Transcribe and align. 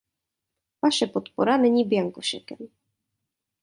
Vaše 0.83 1.07
podpora 1.07 1.57
není 1.57 1.83
bianco 1.85 2.21
šekem. 2.21 2.67